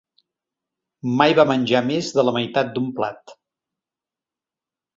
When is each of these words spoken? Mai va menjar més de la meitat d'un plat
Mai 1.19 1.35
va 1.41 1.45
menjar 1.51 1.83
més 1.91 2.09
de 2.19 2.25
la 2.29 2.35
meitat 2.39 2.73
d'un 2.79 2.89
plat 3.01 3.37